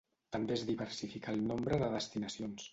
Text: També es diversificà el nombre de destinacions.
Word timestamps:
També 0.35 0.55
es 0.55 0.63
diversificà 0.69 1.37
el 1.37 1.45
nombre 1.53 1.81
de 1.85 1.93
destinacions. 2.01 2.69